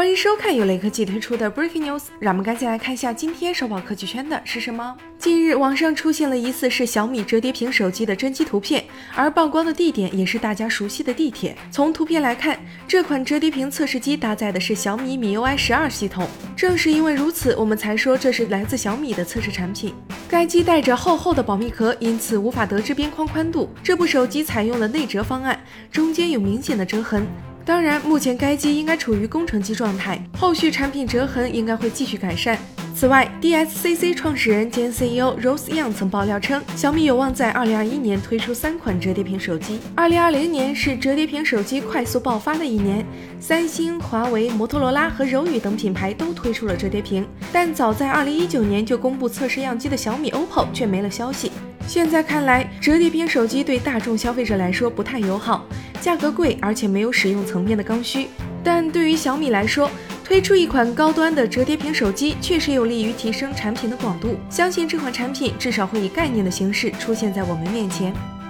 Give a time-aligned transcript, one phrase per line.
[0.00, 4.96] 欢迎收看由雷科技推出的 Breaking News，让我们赶紧来看一下今天首报科技圈的是什么。
[5.18, 8.82] 近日，网上出现了疑似是小米折叠屏手机的真机图片，
[9.14, 11.54] 而曝光的地点也是大家熟悉的地铁。
[11.70, 12.58] 从图片来看，
[12.88, 16.26] 这款折叠屏测试机搭载的是小米米 UI 十二系统。
[16.56, 19.92] 正是因为如此，我们才说这是来自小米的测试产品。
[20.26, 23.68] 该机带着厚厚的保密壳，因此无法得知边框宽度。
[23.82, 25.62] 这部手机采用了内折方案，
[25.92, 27.26] 中间有明显的折痕。
[27.64, 32.58] 当然，目前该机应该处于工程机状态，后续产品折痕应该会继续改善。
[32.92, 39.78] 此外，DSCC 创始人兼 CEO Rose Young 曾爆料称，小米有望在2021年推出三款折叠屏手机。
[39.96, 43.06] 2020年是折叠屏手机快速爆发的一年，
[43.38, 51.52] 三星、华为、摩托罗拉和柔宇等品牌都推出了折叠屏，但早在2019年就公布测试样机的小米、OPPO 却没了消息。
[51.86, 55.64] 现在看来，折叠屏手机对大众消费者来说不太友好，
[56.00, 58.28] 价格贵，而且没有使用层面的刚需。
[58.64, 59.90] 但对于小米来说，
[60.24, 64.36] 推出一款高端的折叠屏手机，确实有利于提升产品的广度。
[64.48, 68.12] 相信这款产品至少会以概念的形式出现在我们面前。